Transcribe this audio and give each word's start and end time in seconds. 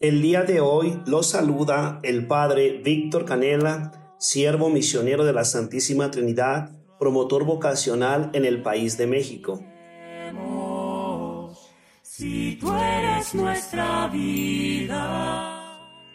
El 0.00 0.22
día 0.22 0.44
de 0.44 0.60
hoy 0.60 1.02
los 1.06 1.30
saluda 1.30 1.98
el 2.04 2.28
Padre 2.28 2.80
Víctor 2.84 3.24
Canela, 3.24 4.14
siervo 4.18 4.70
misionero 4.70 5.24
de 5.24 5.32
la 5.32 5.44
Santísima 5.44 6.12
Trinidad, 6.12 6.70
promotor 7.00 7.44
vocacional 7.44 8.30
en 8.32 8.44
el 8.44 8.62
país 8.62 8.96
de 8.96 9.08
México. 9.08 9.60
Si 12.00 12.56
tú 12.60 12.72
eres 12.72 13.34
nuestra 13.34 14.06
vida. 14.06 15.58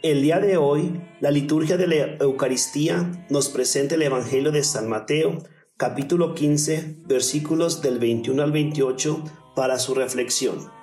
El 0.01 0.21
día 0.21 0.39
de 0.39 0.55
hoy, 0.55 1.01
la 1.19 1.31
liturgia 1.31 1.75
de 1.75 1.87
la 1.87 2.23
Eucaristía 2.23 3.25
nos 3.29 3.49
presenta 3.49 3.95
el 3.95 4.03
Evangelio 4.03 4.53
de 4.53 4.63
San 4.63 4.87
Mateo, 4.87 5.43
capítulo 5.75 6.35
15, 6.35 6.99
versículos 7.05 7.81
del 7.81 7.99
21 7.99 8.43
al 8.43 8.53
28, 8.53 9.23
para 9.55 9.77
su 9.77 9.93
reflexión. 9.93 10.82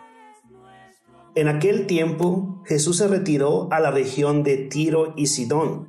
En 1.34 1.48
aquel 1.48 1.86
tiempo 1.86 2.62
Jesús 2.66 2.98
se 2.98 3.08
retiró 3.08 3.68
a 3.70 3.80
la 3.80 3.90
región 3.90 4.42
de 4.42 4.56
Tiro 4.56 5.14
y 5.16 5.26
Sidón. 5.26 5.88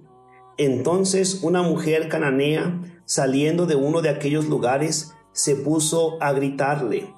Entonces 0.58 1.44
una 1.44 1.64
mujer 1.64 2.09
cananea, 2.09 2.81
saliendo 3.05 3.66
de 3.66 3.76
uno 3.76 4.02
de 4.02 4.09
aquellos 4.09 4.45
lugares, 4.45 5.14
se 5.34 5.55
puso 5.55 6.22
a 6.22 6.34
gritarle, 6.34 7.14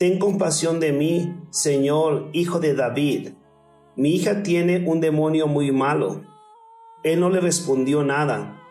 Ten 0.00 0.18
compasión 0.18 0.80
de 0.80 0.92
mí, 0.92 1.36
Señor, 1.50 2.30
hijo 2.32 2.58
de 2.58 2.74
David. 2.74 3.32
Mi 3.96 4.14
hija 4.14 4.42
tiene 4.42 4.88
un 4.88 5.02
demonio 5.02 5.46
muy 5.46 5.72
malo. 5.72 6.22
Él 7.02 7.20
no 7.20 7.28
le 7.28 7.38
respondió 7.38 8.02
nada. 8.02 8.62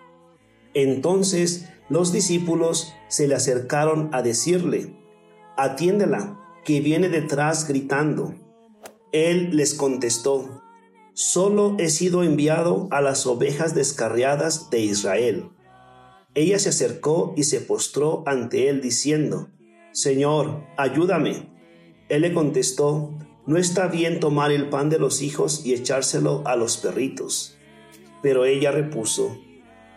Entonces 0.74 1.70
los 1.88 2.12
discípulos 2.12 2.96
se 3.10 3.28
le 3.28 3.36
acercaron 3.36 4.10
a 4.12 4.24
decirle, 4.24 4.96
Atiéndela, 5.56 6.40
que 6.66 6.82
viene 6.82 7.10
detrás 7.10 7.68
gritando. 7.68 8.34
Él 9.12 9.56
les 9.56 9.74
contestó, 9.74 10.62
Solo 11.14 11.76
he 11.80 11.90
sido 11.90 12.24
enviado 12.24 12.88
a 12.92 13.02
las 13.02 13.26
ovejas 13.26 13.74
descarriadas 13.74 14.70
de 14.70 14.82
Israel. 14.82 15.50
Ella 16.36 16.60
se 16.60 16.70
acercó 16.70 17.34
y 17.36 17.44
se 17.44 17.60
postró 17.60 18.24
ante 18.28 18.70
él 18.70 18.82
diciendo, 18.82 19.50
Señor, 19.92 20.64
ayúdame. 20.78 21.50
Él 22.08 22.22
le 22.22 22.34
contestó, 22.34 23.18
No 23.48 23.58
está 23.58 23.88
bien 23.88 24.20
tomar 24.20 24.52
el 24.52 24.70
pan 24.70 24.90
de 24.90 25.00
los 25.00 25.24
hijos 25.24 25.66
y 25.66 25.74
echárselo 25.74 26.44
a 26.46 26.56
los 26.56 26.78
perritos. 26.78 27.58
Pero 28.22 28.46
ella 28.46 28.72
repuso, 28.72 29.38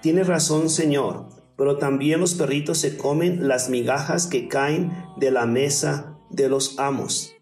Tiene 0.00 0.24
razón, 0.24 0.70
Señor, 0.70 1.28
pero 1.56 1.76
también 1.76 2.18
los 2.18 2.34
perritos 2.34 2.78
se 2.78 2.96
comen 2.96 3.46
las 3.46 3.68
migajas 3.68 4.26
que 4.26 4.48
caen 4.48 4.90
de 5.18 5.30
la 5.30 5.44
mesa 5.44 6.18
de 6.30 6.48
los 6.48 6.78
amos. 6.78 7.36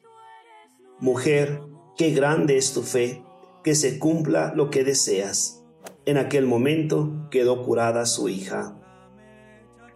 Mujer, 1.00 1.62
qué 1.96 2.10
grande 2.10 2.58
es 2.58 2.74
tu 2.74 2.82
fe, 2.82 3.24
que 3.64 3.74
se 3.74 3.98
cumpla 3.98 4.52
lo 4.54 4.68
que 4.68 4.84
deseas. 4.84 5.64
En 6.04 6.18
aquel 6.18 6.46
momento 6.46 7.28
quedó 7.30 7.64
curada 7.64 8.04
su 8.04 8.28
hija. 8.28 8.76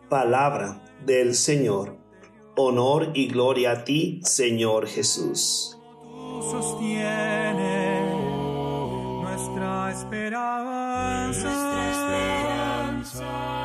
Palabra 0.09 0.83
del 1.05 1.35
Señor. 1.35 1.99
Honor 2.57 3.11
y 3.15 3.29
gloria 3.29 3.73
a 3.73 3.85
ti, 3.85 4.21
Señor 4.23 4.87
Jesús. 4.87 5.79
Tú 6.03 6.43
sostienes 6.43 8.15
nuestra 9.21 9.93
esperanza. 9.93 11.27
Nuestra 11.27 11.91
esperanza. 11.91 13.64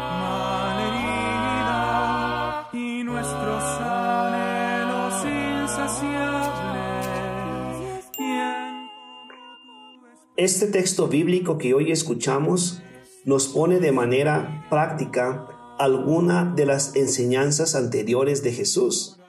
Este 10.39 10.67
texto 10.67 11.09
bíblico 11.09 11.57
que 11.57 11.73
hoy 11.73 11.91
escuchamos 11.91 12.81
nos 13.25 13.49
pone 13.49 13.81
de 13.81 13.91
manera 13.91 14.65
práctica 14.69 15.45
alguna 15.77 16.53
de 16.55 16.65
las 16.65 16.95
enseñanzas 16.95 17.75
anteriores 17.75 18.41
de 18.41 18.53
Jesús, 18.53 19.19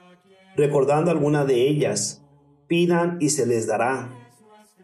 recordando 0.55 1.11
alguna 1.11 1.43
de 1.43 1.67
ellas. 1.67 2.23
Pidan 2.67 3.17
y 3.19 3.31
se 3.31 3.45
les 3.45 3.67
dará. 3.67 4.07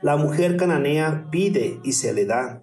La 0.02 0.18
mujer 0.18 0.58
cananea 0.58 1.30
pide 1.32 1.80
y 1.86 1.94
se 1.94 2.12
le 2.12 2.26
da. 2.26 2.62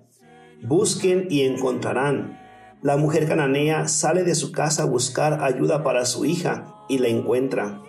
Busquen 0.63 1.29
y 1.31 1.45
encontrarán. 1.45 2.39
La 2.83 2.99
mujer 2.99 3.27
cananea 3.27 3.89
sale 3.89 4.25
de 4.25 4.35
su 4.35 4.53
casa 4.53 4.83
a 4.83 4.87
buscar 4.87 5.43
ayuda 5.43 5.83
para 5.83 6.05
su 6.05 6.27
hija 6.27 6.85
y 6.91 6.99
la 6.99 7.09
encuentra. 7.09 7.81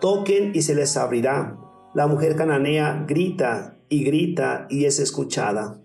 Toquen 0.00 0.52
y 0.54 0.62
se 0.62 0.74
les 0.74 0.96
abrirá. 0.96 1.58
La 1.92 2.06
mujer 2.06 2.34
cananea 2.34 3.04
grita 3.06 3.76
y 3.92 4.04
grita 4.04 4.66
y 4.70 4.86
es 4.86 4.98
escuchada. 4.98 5.78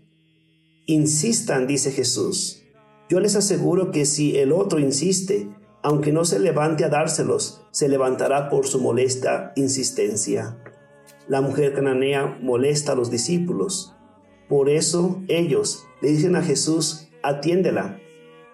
Insistan, 0.85 1.67
dice 1.67 1.91
Jesús. 1.91 2.63
Yo 3.09 3.19
les 3.19 3.35
aseguro 3.35 3.91
que 3.91 4.05
si 4.05 4.37
el 4.37 4.53
otro 4.53 4.79
insiste, 4.79 5.49
aunque 5.83 6.13
no 6.13 6.23
se 6.23 6.39
levante 6.39 6.85
a 6.85 6.89
dárselos, 6.89 7.67
se 7.71 7.89
levantará 7.89 8.49
por 8.49 8.65
su 8.65 8.79
molesta 8.79 9.51
insistencia. 9.57 10.57
La 11.27 11.41
mujer 11.41 11.73
cananea 11.73 12.39
molesta 12.41 12.93
a 12.93 12.95
los 12.95 13.11
discípulos. 13.11 13.93
Por 14.47 14.69
eso 14.69 15.21
ellos 15.27 15.85
le 16.01 16.07
dicen 16.07 16.37
a 16.37 16.41
Jesús, 16.41 17.09
atiéndela. 17.23 17.99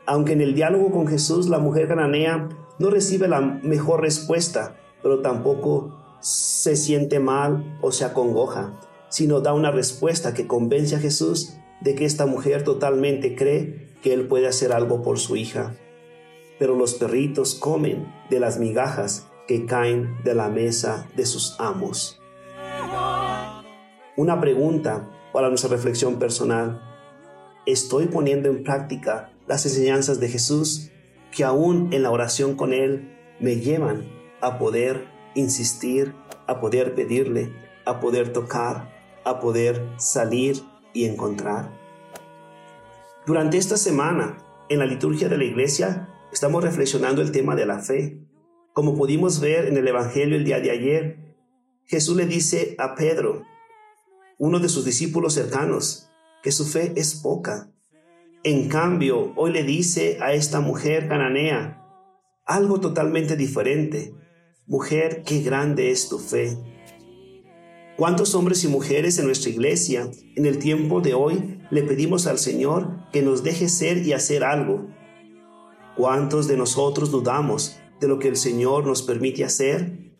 Aunque 0.07 0.33
en 0.33 0.41
el 0.41 0.55
diálogo 0.55 0.91
con 0.91 1.05
Jesús 1.05 1.47
la 1.47 1.59
mujer 1.59 1.87
cananea 1.87 2.49
no 2.79 2.89
recibe 2.89 3.27
la 3.27 3.39
mejor 3.39 4.01
respuesta, 4.01 4.77
pero 5.03 5.21
tampoco 5.21 5.95
se 6.21 6.75
siente 6.75 7.19
mal 7.19 7.77
o 7.83 7.91
se 7.91 8.05
acongoja, 8.05 8.79
sino 9.13 9.41
da 9.41 9.53
una 9.53 9.69
respuesta 9.69 10.33
que 10.33 10.47
convence 10.47 10.95
a 10.95 10.99
Jesús 10.99 11.55
de 11.81 11.93
que 11.93 12.03
esta 12.03 12.25
mujer 12.25 12.63
totalmente 12.63 13.35
cree 13.35 13.89
que 14.01 14.11
él 14.11 14.27
puede 14.27 14.47
hacer 14.47 14.71
algo 14.71 15.03
por 15.03 15.19
su 15.19 15.35
hija. 15.35 15.75
Pero 16.57 16.75
los 16.75 16.95
perritos 16.95 17.53
comen 17.53 18.11
de 18.31 18.39
las 18.39 18.57
migajas 18.57 19.27
que 19.47 19.67
caen 19.67 20.17
de 20.23 20.33
la 20.33 20.49
mesa 20.49 21.07
de 21.15 21.27
sus 21.27 21.55
amos. 21.59 22.19
Una 24.17 24.41
pregunta 24.41 25.11
para 25.31 25.49
nuestra 25.49 25.69
reflexión 25.69 26.17
personal. 26.17 26.81
¿Estoy 27.67 28.07
poniendo 28.07 28.49
en 28.49 28.63
práctica 28.63 29.31
las 29.45 29.63
enseñanzas 29.67 30.19
de 30.19 30.29
Jesús 30.29 30.89
que 31.31 31.43
aún 31.43 31.93
en 31.93 32.01
la 32.01 32.09
oración 32.09 32.55
con 32.55 32.73
Él 32.73 33.15
me 33.39 33.57
llevan 33.57 34.09
a 34.41 34.57
poder 34.57 35.05
insistir, 35.35 36.15
a 36.47 36.59
poder 36.59 36.95
pedirle, 36.95 37.53
a 37.85 37.99
poder 37.99 38.33
tocar, 38.33 38.92
a 39.25 39.39
poder 39.39 39.81
salir 39.97 40.63
y 40.93 41.05
encontrar? 41.05 41.71
Durante 43.25 43.57
esta 43.57 43.77
semana, 43.77 44.37
en 44.69 44.79
la 44.79 44.85
liturgia 44.85 45.29
de 45.29 45.37
la 45.37 45.45
iglesia, 45.45 46.09
estamos 46.31 46.63
reflexionando 46.63 47.21
el 47.21 47.31
tema 47.31 47.55
de 47.55 47.65
la 47.65 47.79
fe. 47.79 48.19
Como 48.73 48.97
pudimos 48.97 49.39
ver 49.39 49.65
en 49.65 49.77
el 49.77 49.87
Evangelio 49.87 50.35
el 50.35 50.45
día 50.45 50.59
de 50.59 50.71
ayer, 50.71 51.35
Jesús 51.85 52.17
le 52.17 52.25
dice 52.25 52.75
a 52.79 52.95
Pedro, 52.95 53.43
uno 54.39 54.59
de 54.59 54.69
sus 54.69 54.83
discípulos 54.83 55.33
cercanos, 55.33 56.09
que 56.41 56.51
su 56.51 56.65
fe 56.65 56.93
es 56.95 57.15
poca. 57.15 57.71
En 58.43 58.67
cambio, 58.67 59.31
hoy 59.37 59.51
le 59.51 59.63
dice 59.63 60.17
a 60.21 60.33
esta 60.33 60.59
mujer 60.59 61.07
cananea 61.07 61.79
algo 62.45 62.79
totalmente 62.79 63.37
diferente. 63.37 64.13
Mujer, 64.67 65.23
qué 65.25 65.41
grande 65.41 65.91
es 65.91 66.09
tu 66.09 66.19
fe. 66.19 66.57
¿Cuántos 67.95 68.33
hombres 68.33 68.63
y 68.63 68.67
mujeres 68.67 69.19
en 69.19 69.27
nuestra 69.27 69.51
iglesia 69.51 70.09
en 70.35 70.47
el 70.47 70.57
tiempo 70.57 70.99
de 70.99 71.13
hoy 71.13 71.59
le 71.69 71.83
pedimos 71.83 72.25
al 72.25 72.39
Señor 72.39 72.89
que 73.11 73.21
nos 73.21 73.43
deje 73.43 73.69
ser 73.69 73.99
y 73.99 74.13
hacer 74.13 74.43
algo? 74.43 74.87
¿Cuántos 75.95 76.47
de 76.47 76.57
nosotros 76.57 77.11
dudamos 77.11 77.77
de 78.01 78.07
lo 78.07 78.17
que 78.17 78.29
el 78.29 78.35
Señor 78.35 78.87
nos 78.87 79.03
permite 79.03 79.43
hacer? 79.45 80.11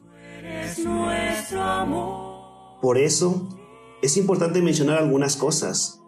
Por 2.80 3.00
eso 3.00 3.50
es 4.04 4.18
importante 4.18 4.62
mencionar 4.62 5.00
algunas 5.00 5.36
cosas. 5.36 6.00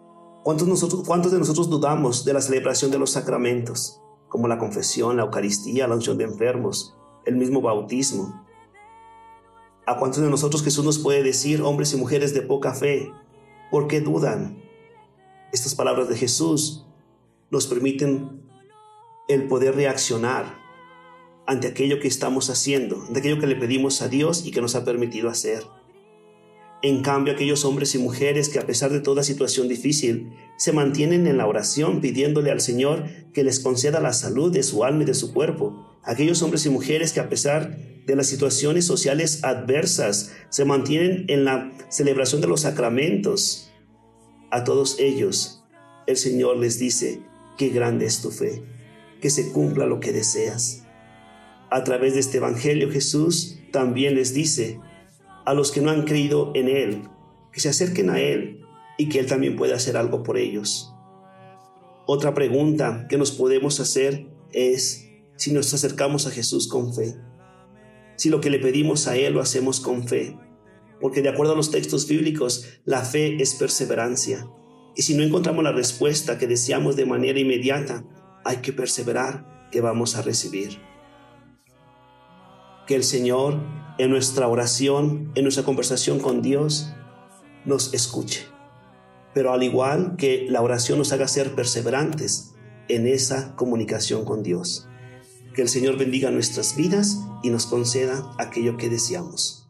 ¿Cuántos, 0.44 1.04
¿Cuántos 1.04 1.32
de 1.32 1.40
nosotros 1.40 1.68
dudamos 1.68 2.24
de 2.24 2.32
la 2.32 2.42
celebración 2.42 2.92
de 2.92 3.00
los 3.00 3.10
sacramentos, 3.10 4.00
como 4.28 4.46
la 4.46 4.58
confesión, 4.58 5.16
la 5.16 5.24
Eucaristía, 5.24 5.88
la 5.88 5.96
unción 5.96 6.16
de 6.16 6.24
enfermos, 6.24 6.96
el 7.24 7.34
mismo 7.34 7.60
bautismo? 7.60 8.45
¿A 9.88 9.98
cuántos 9.98 10.20
de 10.20 10.28
nosotros 10.28 10.64
Jesús 10.64 10.84
nos 10.84 10.98
puede 10.98 11.22
decir, 11.22 11.62
hombres 11.62 11.92
y 11.92 11.96
mujeres 11.96 12.34
de 12.34 12.42
poca 12.42 12.74
fe, 12.74 13.12
por 13.70 13.86
qué 13.86 14.00
dudan? 14.00 14.60
Estas 15.52 15.76
palabras 15.76 16.08
de 16.08 16.16
Jesús 16.16 16.84
nos 17.52 17.68
permiten 17.68 18.42
el 19.28 19.46
poder 19.46 19.76
reaccionar 19.76 20.58
ante 21.46 21.68
aquello 21.68 22.00
que 22.00 22.08
estamos 22.08 22.50
haciendo, 22.50 23.00
ante 23.06 23.20
aquello 23.20 23.38
que 23.38 23.46
le 23.46 23.54
pedimos 23.54 24.02
a 24.02 24.08
Dios 24.08 24.44
y 24.44 24.50
que 24.50 24.60
nos 24.60 24.74
ha 24.74 24.84
permitido 24.84 25.30
hacer. 25.30 25.62
En 26.82 27.02
cambio, 27.02 27.32
aquellos 27.32 27.64
hombres 27.64 27.94
y 27.94 27.98
mujeres 27.98 28.48
que 28.48 28.58
a 28.58 28.66
pesar 28.66 28.90
de 28.90 29.00
toda 29.00 29.22
situación 29.22 29.68
difícil, 29.68 30.32
se 30.56 30.72
mantienen 30.72 31.28
en 31.28 31.38
la 31.38 31.46
oración 31.46 32.00
pidiéndole 32.00 32.50
al 32.50 32.60
Señor 32.60 33.04
que 33.32 33.44
les 33.44 33.60
conceda 33.60 34.00
la 34.00 34.12
salud 34.12 34.52
de 34.52 34.64
su 34.64 34.82
alma 34.82 35.04
y 35.04 35.06
de 35.06 35.14
su 35.14 35.32
cuerpo, 35.32 35.95
Aquellos 36.06 36.40
hombres 36.42 36.64
y 36.66 36.70
mujeres 36.70 37.12
que 37.12 37.20
a 37.20 37.28
pesar 37.28 37.76
de 38.06 38.14
las 38.16 38.28
situaciones 38.28 38.86
sociales 38.86 39.42
adversas 39.42 40.32
se 40.48 40.64
mantienen 40.64 41.24
en 41.28 41.44
la 41.44 41.72
celebración 41.88 42.40
de 42.40 42.46
los 42.46 42.60
sacramentos. 42.60 43.72
A 44.50 44.62
todos 44.62 44.98
ellos 45.00 45.64
el 46.06 46.16
Señor 46.16 46.58
les 46.58 46.78
dice, 46.78 47.20
qué 47.58 47.70
grande 47.70 48.06
es 48.06 48.22
tu 48.22 48.30
fe, 48.30 48.62
que 49.20 49.30
se 49.30 49.50
cumpla 49.50 49.86
lo 49.86 49.98
que 49.98 50.12
deseas. 50.12 50.84
A 51.70 51.82
través 51.82 52.14
de 52.14 52.20
este 52.20 52.36
Evangelio 52.36 52.90
Jesús 52.92 53.58
también 53.72 54.14
les 54.14 54.32
dice 54.32 54.78
a 55.44 55.54
los 55.54 55.72
que 55.72 55.80
no 55.80 55.90
han 55.90 56.04
creído 56.04 56.52
en 56.54 56.68
Él, 56.68 57.02
que 57.52 57.58
se 57.58 57.68
acerquen 57.68 58.10
a 58.10 58.20
Él 58.20 58.60
y 58.96 59.08
que 59.08 59.18
Él 59.18 59.26
también 59.26 59.56
puede 59.56 59.74
hacer 59.74 59.96
algo 59.96 60.22
por 60.22 60.38
ellos. 60.38 60.92
Otra 62.06 62.34
pregunta 62.34 63.06
que 63.08 63.18
nos 63.18 63.32
podemos 63.32 63.80
hacer 63.80 64.28
es 64.52 65.05
si 65.36 65.52
nos 65.52 65.72
acercamos 65.72 66.26
a 66.26 66.30
Jesús 66.30 66.68
con 66.68 66.94
fe, 66.94 67.16
si 68.16 68.30
lo 68.30 68.40
que 68.40 68.50
le 68.50 68.58
pedimos 68.58 69.06
a 69.06 69.16
Él 69.16 69.34
lo 69.34 69.40
hacemos 69.40 69.80
con 69.80 70.08
fe, 70.08 70.38
porque 71.00 71.22
de 71.22 71.28
acuerdo 71.28 71.52
a 71.52 71.56
los 71.56 71.70
textos 71.70 72.08
bíblicos, 72.08 72.66
la 72.84 73.02
fe 73.02 73.40
es 73.42 73.54
perseverancia. 73.54 74.48
Y 74.94 75.02
si 75.02 75.14
no 75.14 75.22
encontramos 75.22 75.62
la 75.62 75.72
respuesta 75.72 76.38
que 76.38 76.46
deseamos 76.46 76.96
de 76.96 77.04
manera 77.04 77.38
inmediata, 77.38 78.04
hay 78.44 78.58
que 78.58 78.72
perseverar 78.72 79.68
que 79.70 79.82
vamos 79.82 80.16
a 80.16 80.22
recibir. 80.22 80.80
Que 82.86 82.94
el 82.94 83.04
Señor 83.04 83.60
en 83.98 84.10
nuestra 84.10 84.48
oración, 84.48 85.32
en 85.34 85.42
nuestra 85.44 85.64
conversación 85.64 86.18
con 86.18 86.42
Dios, 86.42 86.92
nos 87.64 87.94
escuche. 87.94 88.46
Pero 89.34 89.52
al 89.52 89.62
igual 89.62 90.16
que 90.16 90.46
la 90.48 90.62
oración 90.62 90.98
nos 90.98 91.12
haga 91.12 91.28
ser 91.28 91.54
perseverantes 91.54 92.54
en 92.88 93.06
esa 93.06 93.54
comunicación 93.56 94.24
con 94.24 94.42
Dios. 94.42 94.88
Que 95.56 95.62
el 95.62 95.70
Señor 95.70 95.96
bendiga 95.96 96.30
nuestras 96.30 96.76
vidas 96.76 97.18
y 97.42 97.48
nos 97.48 97.64
conceda 97.64 98.30
aquello 98.38 98.76
que 98.76 98.90
deseamos. 98.90 99.66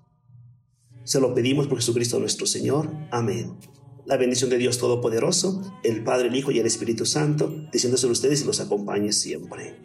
Se 1.04 1.20
lo 1.20 1.32
pedimos 1.32 1.68
por 1.68 1.78
Jesucristo 1.78 2.18
nuestro 2.18 2.44
Señor. 2.44 2.90
Amén. 3.12 3.56
La 4.04 4.16
bendición 4.16 4.50
de 4.50 4.58
Dios 4.58 4.78
Todopoderoso, 4.78 5.62
el 5.84 6.02
Padre, 6.02 6.26
el 6.26 6.34
Hijo 6.34 6.50
y 6.50 6.58
el 6.58 6.66
Espíritu 6.66 7.06
Santo, 7.06 7.68
descienda 7.70 7.98
sobre 7.98 8.14
ustedes 8.14 8.42
y 8.42 8.46
los 8.46 8.58
acompañe 8.58 9.12
siempre. 9.12 9.76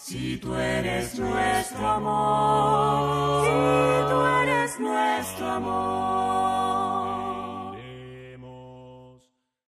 Si 0.00 0.36
tú 0.36 0.54
eres 0.54 1.18
nuestro 1.18 1.88
amor, 1.88 3.46
si 3.46 4.12
tú 4.12 4.20
eres 4.44 4.78
nuestro 4.78 5.46
amor. 5.50 6.51